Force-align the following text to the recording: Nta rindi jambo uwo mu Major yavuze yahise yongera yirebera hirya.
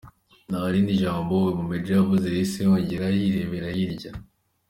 Nta 0.49 0.61
rindi 0.73 0.93
jambo 1.03 1.31
uwo 1.39 1.51
mu 1.59 1.65
Major 1.71 1.97
yavuze 1.99 2.25
yahise 2.27 2.57
yongera 2.65 3.05
yirebera 3.19 3.67
hirya. 3.77 4.11